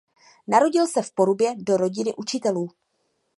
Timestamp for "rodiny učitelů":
1.77-2.69